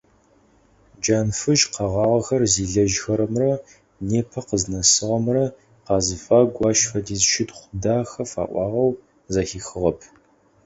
Джанфыжь 0.99 1.65
къэгъагъэхэр 1.73 2.41
зилэжьхэрэмрэ 2.53 3.51
непэ 4.09 4.39
къызнэсыгъэмрэ 4.47 5.43
къазыфагу 5.85 6.65
ащ 6.69 6.79
фэдиз 6.89 7.21
щытхъу 7.31 7.67
дахэ 7.81 8.23
фаӏуагъэу 8.31 8.91
зэхихыгъэп. 9.33 9.99